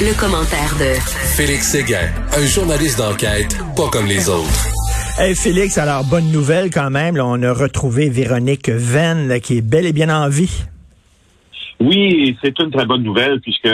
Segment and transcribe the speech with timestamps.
[0.00, 0.94] Le, commentaire de
[1.36, 4.66] Félix Séguin, un journaliste d'enquête pas comme les autres.
[5.18, 7.18] Hey Félix, alors bonne nouvelle quand même.
[7.20, 10.64] on a retrouvé Véronique Venn qui est bel et bien en vie.
[11.80, 13.68] Oui, c'est une très bonne nouvelle puisque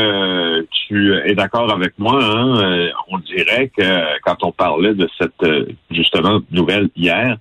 [0.88, 2.18] tu es d'accord avec moi.
[2.22, 2.62] Hein?
[2.62, 7.36] Euh, on dirait que quand on parlait de cette euh, justement nouvelle hier,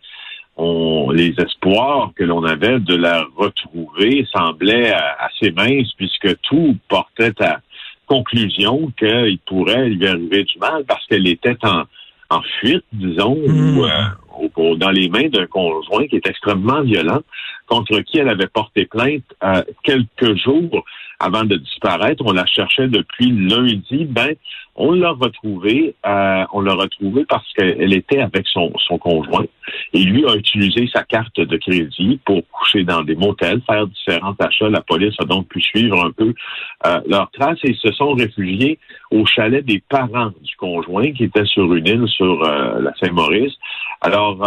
[0.56, 7.34] on, les espoirs que l'on avait de la retrouver semblaient assez minces puisque tout portait
[7.42, 7.60] à
[8.08, 11.84] conclusion qu'il pourrait lui arriver du mal parce qu'elle était en,
[12.30, 13.84] en fuite, disons, ou, hmm.
[13.84, 17.22] euh, dans les mains d'un conjoint qui est extrêmement violent,
[17.68, 20.84] contre qui elle avait porté plainte euh, quelques jours
[21.20, 22.24] avant de disparaître.
[22.26, 24.06] On la cherchait depuis lundi.
[24.06, 24.36] Ben,
[24.76, 25.96] on l'a retrouvée.
[26.06, 29.46] Euh, on l'a retrouvée parce qu'elle était avec son, son conjoint
[29.94, 34.36] et lui a utilisé sa carte de crédit pour coucher dans des motels, faire différents
[34.40, 34.70] achats.
[34.70, 36.34] La police a donc pu suivre un peu
[36.86, 38.80] euh, leurs traces et ils se sont réfugiés
[39.12, 43.54] au chalet des parents du conjoint qui était sur une île sur euh, la Saint-Maurice.
[44.02, 44.46] Alors,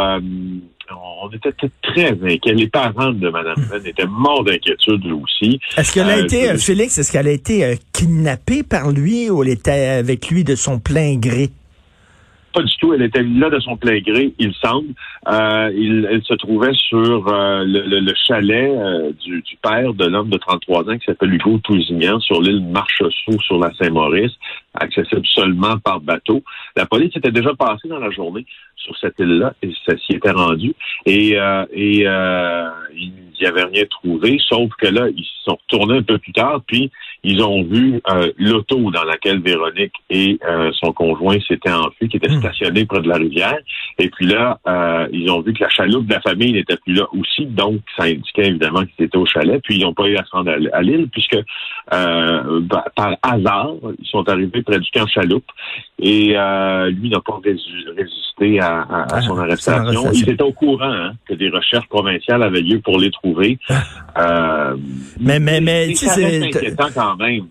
[0.92, 1.52] on était
[1.83, 2.55] très inquiets.
[2.55, 5.60] Les parents de Mme Venn étaient morts d'inquiétude aussi.
[5.77, 9.42] Est-ce qu'elle a euh, été, Félix, est-ce qu'elle a été euh, kidnappée par lui ou
[9.42, 11.50] elle était avec lui de son plein gré?
[12.52, 12.92] Pas du tout.
[12.92, 14.88] Elle était là de son plein gré, il semble.
[15.28, 20.38] Euh, il, elle se trouvait sur euh, le, chalet euh, du, père de l'homme de
[20.38, 24.32] 33 ans qui s'appelle Hugo Tousignan sur l'île Marchessault sur la Saint-Maurice,
[24.74, 26.42] accessible seulement par bateau.
[26.76, 30.32] La police était déjà passée dans la journée sur cette île-là et ça s'y était
[30.32, 30.74] rendu.
[31.06, 31.36] Et,
[31.72, 32.04] et
[32.94, 36.32] il n'y avait rien trouvé, sauf que là, ils se sont retournés un peu plus
[36.32, 36.90] tard, puis
[37.22, 38.00] ils ont vu
[38.38, 40.38] l'auto dans laquelle Véronique et
[40.72, 43.58] son conjoint s'étaient enfuis, qui était stationné près de la rivière.
[43.98, 46.94] Et puis là, euh, ils ont vu que la chaloupe de la famille n'était plus
[46.94, 49.60] là aussi, donc ça indiquait évidemment qu'ils étaient au chalet.
[49.62, 51.36] Puis ils n'ont pas eu à se rendre à l'île puisque
[51.92, 55.44] euh, bah, par hasard, ils sont arrivés près du camp chaloupe
[55.98, 60.11] et euh, lui n'a pas résisté à, ah, son arrestation.
[60.12, 63.58] Il était au courant hein, que des recherches provinciales avaient lieu pour les trouver.
[64.14, 64.72] Ah.
[65.20, 67.46] mais mais mais reste inquiétant quand même.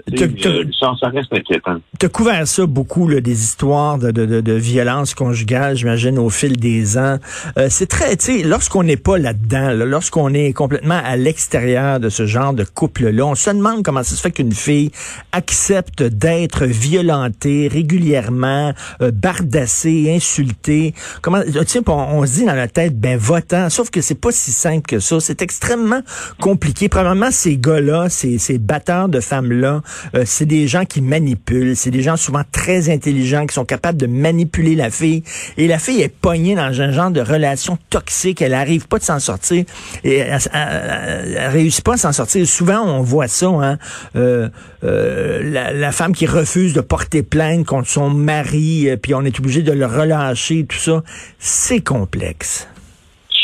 [0.79, 1.79] Ça, reste inquiétant.
[1.99, 6.29] Tu as couvert ça beaucoup là, des histoires de, de, de, violence conjugale, j'imagine, au
[6.29, 7.17] fil des ans.
[7.57, 12.07] Euh, c'est très, tu sais, lorsqu'on n'est pas là-dedans, lorsqu'on est complètement à l'extérieur de
[12.07, 14.91] ce genre de couple-là, on se demande comment ça se fait qu'une fille
[15.33, 20.93] accepte d'être violentée régulièrement, euh, bardassée, insultée.
[21.21, 23.69] Comment, tu sais, on, se dit dans la tête, ben votant.
[23.69, 25.19] Sauf que c'est pas si simple que ça.
[25.19, 26.01] C'est extrêmement
[26.39, 26.87] compliqué.
[26.87, 29.81] Premièrement, ces gars-là, ces, ces batteurs de femmes-là,
[30.15, 31.75] euh, c'est des gens qui manipulent.
[31.89, 35.23] C'est des gens souvent très intelligents qui sont capables de manipuler la fille.
[35.57, 38.43] Et la fille est pognée dans un genre de relation toxique.
[38.43, 39.65] Elle arrive pas de s'en sortir.
[40.03, 42.45] Et elle, réussit pas à s'en sortir.
[42.45, 43.47] Souvent, on voit ça.
[43.47, 43.79] Hein?
[44.15, 44.49] Euh,
[44.83, 45.41] euh,
[45.73, 49.63] la, femme qui refuse de porter plainte contre son mari, euh, puis on est obligé
[49.63, 51.01] de le relâcher, tout ça.
[51.39, 52.69] C'est complexe.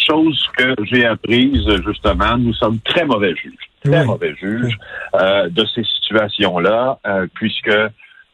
[0.08, 3.54] Chose que j'ai apprise, justement, nous sommes très mauvais juges.
[3.84, 4.78] Très mauvais juges
[5.16, 7.00] de ces situations-là,
[7.34, 7.72] puisque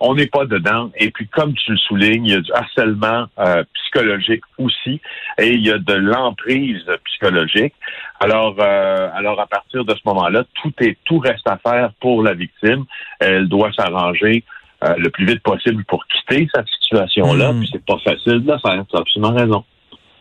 [0.01, 0.91] on n'est pas dedans.
[0.97, 4.99] Et puis, comme tu le soulignes, il y a du harcèlement euh, psychologique aussi,
[5.37, 7.73] et il y a de l'emprise psychologique.
[8.19, 12.23] Alors, euh, alors à partir de ce moment-là, tout est tout reste à faire pour
[12.23, 12.85] la victime.
[13.19, 14.43] Elle doit s'arranger
[14.83, 17.53] euh, le plus vite possible pour quitter cette situation-là.
[17.53, 17.59] Hmm.
[17.59, 18.83] Puis c'est pas facile de le faire.
[18.89, 19.63] Tu as absolument raison.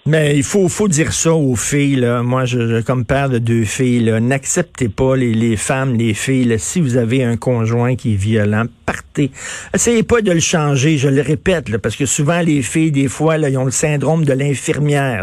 [0.06, 1.96] Mais il faut, faut dire ça aux filles.
[1.96, 2.22] Là.
[2.22, 6.58] Moi, je, comme père de deux filles, n'acceptez pas les, les femmes, les filles.
[6.58, 9.30] Si vous avez un conjoint qui est violent, partez.
[9.72, 13.06] Essayez pas de le changer, je le répète, là, parce que souvent les filles, des
[13.06, 15.22] fois, là, ils ont le syndrome de l'infirmière.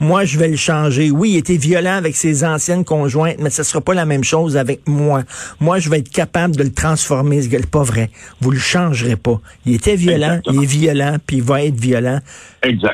[0.00, 1.10] Moi, je vais le changer.
[1.10, 4.56] Oui, il était violent avec ses anciennes conjointes, mais ce sera pas la même chose
[4.56, 5.22] avec moi.
[5.60, 7.42] Moi, je vais être capable de le transformer.
[7.42, 8.10] C'est pas vrai.
[8.40, 9.40] Vous le changerez pas.
[9.66, 12.20] Il était violent, il est violent, puis il va être violent.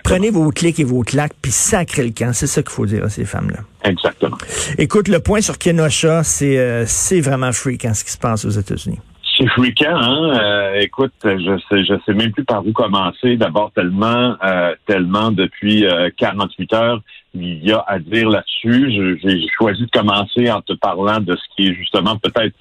[0.02, 2.32] Prenez vos clics et vos claques, puis sacrez le camp.
[2.32, 3.60] C'est ça qu'il faut dire à ces femmes-là.
[3.84, 4.36] Exactement.
[4.76, 8.50] Écoute, le point sur Kenosha, c'est euh, c'est vraiment fréquent ce qui se passe aux
[8.50, 8.98] États-Unis.
[9.40, 10.38] C'est fréquent, hein?
[10.38, 13.38] Euh, écoute, je sais, je sais même plus par où commencer.
[13.38, 15.86] D'abord, tellement, euh, tellement depuis
[16.18, 17.00] 48 heures,
[17.32, 19.18] il y a à dire là-dessus.
[19.22, 22.54] J'ai choisi de commencer en te parlant de ce qui est justement peut-être,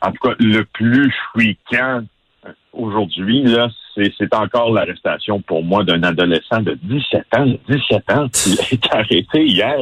[0.00, 2.02] en tout cas, le plus fréquent
[2.72, 7.46] aujourd'hui, là, c'est encore l'arrestation pour moi d'un adolescent de 17 ans.
[7.68, 9.78] 17 ans, qui est arrêté hier.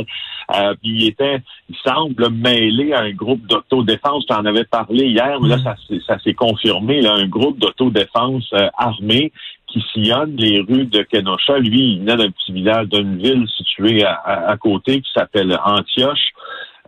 [0.56, 4.26] Euh, puis il était, il semble mêlé à un groupe d'autodéfense.
[4.26, 6.00] Tu en avais parlé hier, mais là, mm.
[6.06, 7.00] ça, s'est confirmé.
[7.00, 9.32] Là, un groupe d'autodéfense euh, armé
[9.68, 11.58] qui sillonne les rues de Kenosha.
[11.58, 16.30] Lui, il venait d'un petit village, d'une ville située à, côté qui s'appelle Antioche.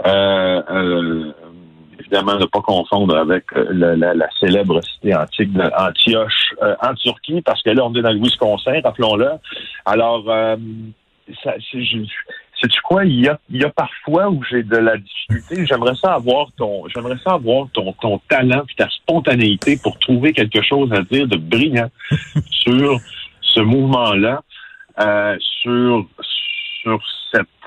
[0.04, 1.32] Euh,
[2.12, 7.70] évidemment ne pas confondre avec la, la, célèbre cité antique d'Antioche en Turquie, parce que
[7.70, 9.30] là, on est dans le Wisconsin, rappelons-le.
[9.86, 10.24] Alors,
[11.28, 12.04] je,
[12.60, 13.04] sais-tu quoi?
[13.04, 13.20] Il
[13.50, 15.66] y a, parfois où j'ai de la difficulté.
[15.66, 20.32] J'aimerais ça avoir ton, j'aimerais ça avoir ton, ton talent et ta spontanéité pour trouver
[20.32, 21.90] quelque chose à dire de brillant
[22.50, 22.98] sur
[23.40, 24.42] ce mouvement-là,
[25.00, 26.06] euh, sur,
[26.82, 27.00] sur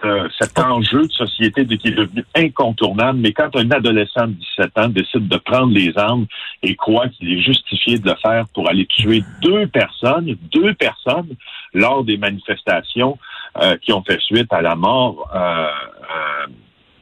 [0.04, 3.20] euh, cet enjeu de société qui est devenu incontournable.
[3.20, 6.26] Mais quand un adolescent de 17 ans décide de prendre les armes
[6.62, 11.36] et croit qu'il est justifié de le faire pour aller tuer deux personnes, deux personnes
[11.74, 13.18] lors des manifestations,
[13.62, 16.48] euh, qui ont fait suite à la mort euh, euh,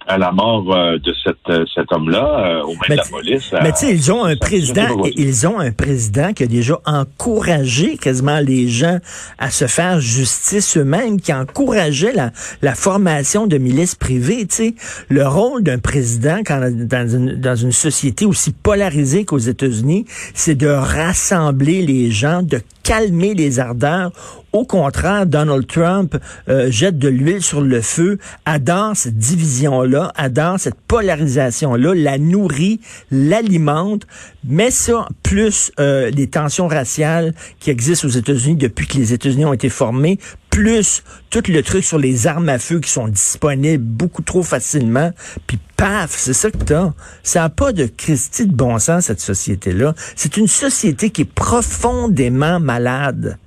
[0.08, 3.52] à la mort de cette, cet homme-là au mains de la police.
[3.62, 7.98] Mais tu sais, ils ont un président, ils ont un président qui a déjà encouragé
[7.98, 9.00] quasiment les gens
[9.40, 14.46] à se faire justice eux-mêmes, qui encourageait la, la formation de milices privées.
[14.48, 14.76] Tu sais,
[15.10, 20.56] le rôle d'un président quand, dans, une, dans une société aussi polarisée qu'aux États-Unis, c'est
[20.56, 24.12] de rassembler les gens, de calmer les ardeurs.
[24.52, 26.16] Au contraire, Donald Trump
[26.48, 32.80] euh, jette de l'huile sur le feu, adore cette division-là, adore cette polarisation-là, la nourrit,
[33.10, 34.06] l'alimente,
[34.44, 39.46] mais ça, plus euh, les tensions raciales qui existent aux États-Unis depuis que les États-Unis
[39.46, 40.20] ont été formés,
[40.54, 45.10] plus tout le truc sur les armes à feu qui sont disponibles beaucoup trop facilement,
[45.48, 46.92] puis paf, c'est ça que t'as.
[47.24, 49.94] Ça n'a pas de Christie de bon sens, cette société-là.
[50.16, 53.40] C'est une société qui est profondément malade,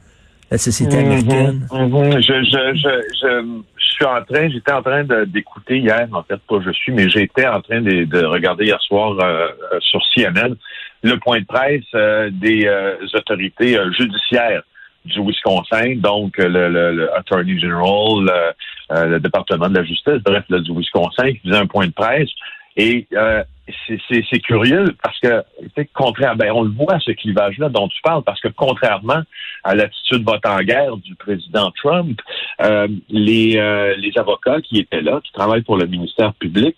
[0.50, 1.68] la société mhm, américaine.
[1.70, 2.20] Mhm.
[2.20, 6.56] Je, je, je, je, suis en train, j'étais en train d'écouter hier, en fait, pas
[6.64, 10.56] je suis, mais j'étais en train de, regarder hier soir euh, euh, sur CNN
[11.04, 12.68] le point de presse euh, des
[13.14, 14.64] autorités judiciaires
[15.06, 18.52] du Wisconsin, donc le, le, Attorney General,
[18.90, 22.28] euh, le, département de la justice, bref, du Wisconsin, qui faisait un point de presse.
[22.76, 23.42] Et euh,
[24.10, 25.42] c'est curieux parce que,
[25.94, 29.22] contraire, ben, on le voit ce clivage-là dont tu parles, parce que contrairement
[29.64, 32.20] à l'attitude vote en guerre du président Trump,
[32.60, 33.54] euh, les,
[33.96, 36.76] les avocats qui étaient là, qui travaillent pour le ministère public,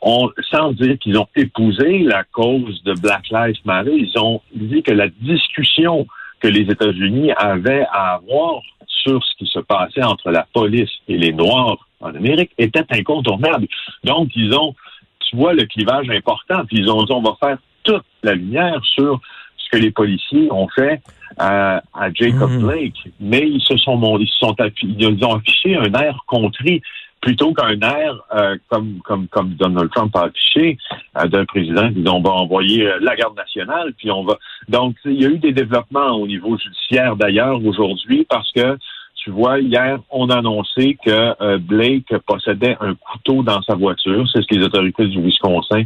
[0.00, 4.82] ont, sans dire qu'ils ont épousé la cause de Black Lives Matter, ils ont dit
[4.82, 6.06] que la discussion
[6.46, 11.18] que les États-Unis avaient à avoir sur ce qui se passait entre la police et
[11.18, 13.66] les Noirs en Amérique était incontournable.
[14.04, 14.74] Donc, ils ont,
[15.20, 18.80] tu vois, le clivage important, puis ils ont dit, on va faire toute la lumière
[18.84, 19.20] sur
[19.56, 21.02] ce que les policiers ont fait
[21.36, 22.60] à, à Jacob mhm.
[22.60, 26.80] Blake, mais ils se sont, ils se sont, ils ont affiché un air contrit
[27.26, 30.78] plutôt qu'un air euh, comme, comme, comme Donald Trump a affiché
[31.18, 34.38] euh, d'un président qui dit on va envoyer euh, la garde nationale, puis on va.
[34.68, 38.78] Donc, il y a eu des développements au niveau judiciaire d'ailleurs aujourd'hui parce que
[39.16, 44.24] tu vois, hier, on a annoncé que Blake possédait un couteau dans sa voiture.
[44.32, 45.82] C'est ce que les autorités du Wisconsin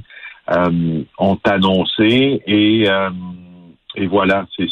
[0.47, 2.87] ont annoncé et
[3.97, 4.67] et voilà, c'est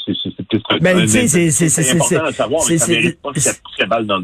[0.80, 1.82] ben, c'est ça.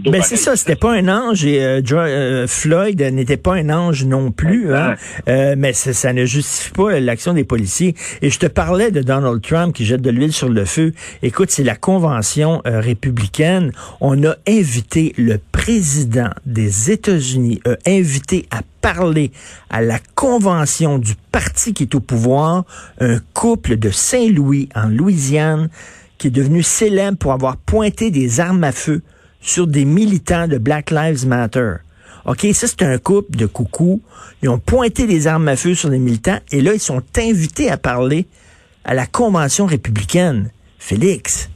[0.07, 4.05] Ben, c'est ça, c'était pas un ange et euh, euh, Floyd n'était pas un ange
[4.05, 4.95] non plus, hein,
[5.29, 7.95] euh, mais ça ne justifie pas l'action des policiers.
[8.23, 10.93] Et je te parlais de Donald Trump qui jette de l'huile sur le feu.
[11.23, 13.73] Écoute, c'est la convention républicaine.
[14.01, 19.33] On a invité le président des États-Unis, a invité à parler
[19.71, 22.67] à la convention du parti qui est au pouvoir,
[23.01, 25.71] un couple de Saint-Louis en Louisiane
[26.19, 29.01] qui est devenu célèbre pour avoir pointé des armes à feu
[29.41, 31.77] sur des militants de Black Lives Matter.
[32.27, 34.03] OK, ça c'est un couple de coucou.
[34.43, 37.71] Ils ont pointé des armes à feu sur des militants et là ils sont invités
[37.71, 38.27] à parler
[38.85, 40.51] à la convention républicaine.
[40.79, 41.49] Félix,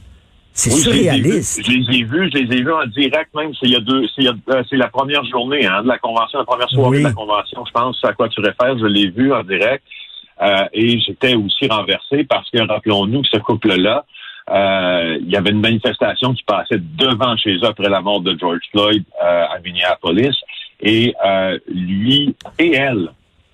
[0.53, 1.65] c'est surréaliste.
[1.65, 3.53] Je les ai vus, je les ai vus en direct même.
[3.59, 6.45] C'est il y a deux, c'est euh, la première journée hein, de la convention, la
[6.45, 7.63] première soirée de la convention.
[7.65, 8.77] Je pense à quoi tu réfères.
[8.77, 9.83] Je l'ai vu en direct
[10.41, 14.05] euh, et j'étais aussi renversé parce que rappelons-nous que ce couple-là,
[14.49, 18.37] euh, il y avait une manifestation qui passait devant chez eux après la mort de
[18.37, 20.35] George Floyd à Minneapolis
[20.81, 21.13] et
[21.67, 23.09] lui et elle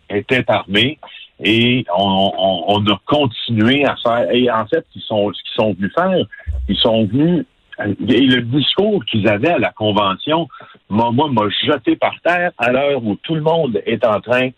[0.10, 1.00] étaient armés
[1.44, 4.32] et on, a continué à faire.
[4.32, 6.25] Et en fait, ils sont, ce qu'ils sont venus faire,
[6.70, 7.46] ils sont venus.
[7.80, 10.48] Et le discours qu'ils avaient à la convention,
[10.89, 14.50] moi, m'a jeté par terre à l'heure où tout le monde est en train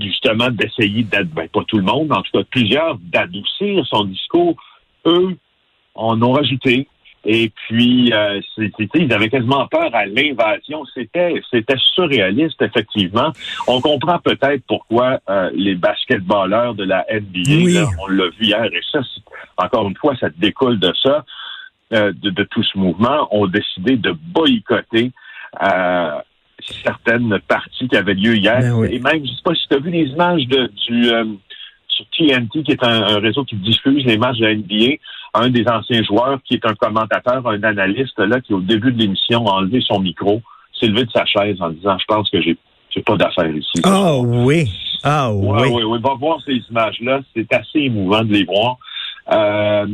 [0.00, 4.56] justement d'essayer ben, pas tout le monde, en tout cas plusieurs, d'adoucir son discours.
[5.06, 5.36] Eux
[5.94, 6.88] en ont rajouté.
[7.30, 8.40] Et puis, euh,
[8.94, 10.86] ils avaient quasiment peur à l'invasion.
[10.94, 13.32] C'était, c'était surréaliste, effectivement.
[13.66, 18.80] On comprend peut-être pourquoi euh, les basketballeurs de la NBA, on l'a vu hier, et
[18.90, 19.00] ça,
[19.58, 21.26] encore une fois, ça découle de ça,
[21.92, 25.12] euh, de, tout ce mouvement, ont décidé de boycotter
[26.82, 28.60] certaines parties qui avaient lieu hier.
[28.60, 28.88] Ben oui.
[28.92, 31.24] Et même, je sais pas si tu as vu les images de, du euh,
[31.98, 34.96] sur TNT, qui est un, un réseau qui diffuse les matchs de la NBA,
[35.34, 38.98] un des anciens joueurs qui est un commentateur, un analyste, là, qui au début de
[38.98, 40.40] l'émission a enlevé son micro,
[40.78, 42.56] s'est levé de sa chaise en disant Je pense que j'ai
[43.04, 43.80] pas d'affaires ici.
[43.84, 44.64] Ah oui.
[45.04, 45.68] Ah Ouais, oui.
[45.74, 45.98] oui, oui.
[46.02, 47.20] Va voir ces images-là.
[47.34, 48.76] C'est assez émouvant de les voir.
[49.30, 49.86] Euh,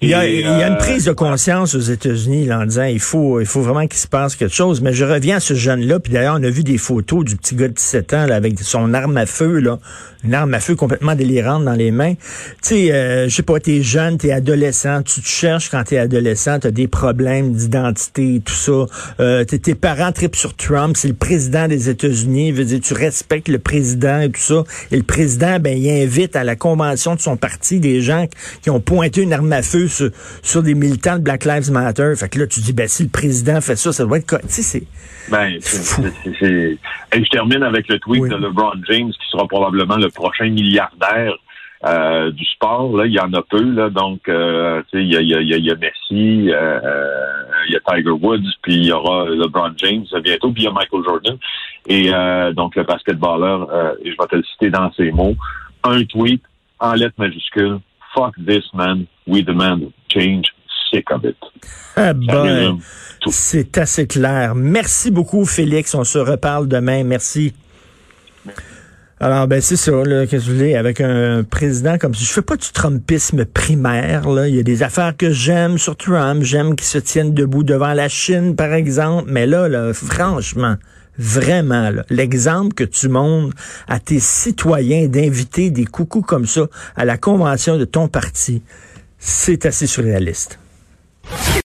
[0.00, 2.66] Il y, a, il y a une euh, prise de conscience aux États-Unis là, en
[2.66, 4.80] disant il faut il faut vraiment qu'il se passe quelque chose.
[4.80, 7.56] Mais je reviens à ce jeune-là, puis d'ailleurs, on a vu des photos du petit
[7.56, 9.80] gars de 17 ans là, avec son arme à feu, là,
[10.22, 12.14] une arme à feu complètement délirante dans les mains.
[12.14, 12.20] Tu
[12.62, 16.60] sais, euh, je sais pas, t'es jeune, t'es adolescent, tu te cherches quand t'es adolescent,
[16.60, 18.86] t'as des problèmes d'identité, tout ça.
[19.18, 22.94] Euh, t'es- tes parents tripent sur Trump, c'est le président des États-Unis, veut dire tu
[22.94, 24.62] respectes le président et tout ça.
[24.92, 28.26] Et le président, ben, il invite à la convention de son parti des gens
[28.62, 30.10] qui ont pointé une arme à feu sur,
[30.42, 32.12] sur des militants de Black Lives Matter.
[32.16, 34.40] Fait que là, tu dis, ben, si le président fait ça, ça doit être...
[34.42, 34.84] Tu sais, c'est...
[35.30, 36.02] Ben, c'est- Fou.
[36.42, 36.78] Et
[37.24, 38.28] je termine avec le tweet Oui.
[38.30, 41.34] de LeBron James, qui sera probablement le prochain milliardaire
[41.86, 42.96] euh, du sport.
[42.96, 43.62] Là, il y en a peu.
[43.62, 47.06] Là, donc, euh, tu sais, il y a, y, y Messi, euh, euh,
[47.68, 50.68] il y a Tiger Woods, puis il y aura LeBron James bientôt, puis il y
[50.68, 51.36] a Michael Jordan.
[51.86, 52.10] Et
[52.54, 53.68] donc, le basketballeur,
[54.04, 55.36] et je vais te le citer dans ces mots,
[55.84, 56.42] un tweet
[56.80, 57.78] en lettres majuscules.
[58.18, 59.06] Fuck this man.
[59.28, 60.46] We demand change.
[60.90, 61.36] Sick of it.
[61.94, 62.78] Ah, ben,
[63.28, 64.56] c'est assez clair.
[64.56, 65.94] Merci beaucoup, Félix.
[65.94, 67.04] On se reparle demain.
[67.04, 67.52] Merci.
[69.20, 72.24] Alors, ben c'est ça, là, qu'est-ce que vous voulez, avec un président comme ça.
[72.24, 74.48] Je fais pas du trumpisme primaire, là.
[74.48, 76.42] Il y a des affaires que j'aime sur Trump.
[76.42, 79.28] J'aime qu'il se tienne debout devant la Chine, par exemple.
[79.30, 80.76] Mais là, là, franchement,
[81.18, 83.56] vraiment, l'exemple que tu montres
[83.86, 88.62] à tes citoyens d'inviter des coucous comme ça à la convention de ton parti,
[89.18, 90.58] c'est assez surréaliste.